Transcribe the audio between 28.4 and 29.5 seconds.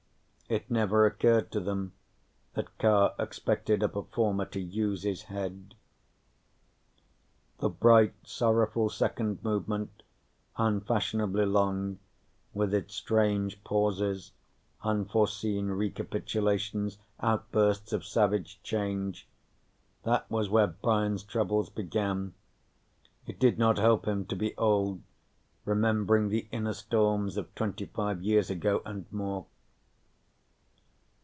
ago and more.